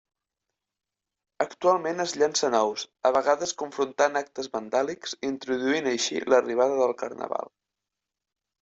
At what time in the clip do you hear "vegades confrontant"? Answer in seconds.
3.19-4.19